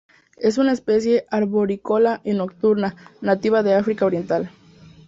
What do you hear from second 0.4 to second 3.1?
una especie arborícola y nocturna,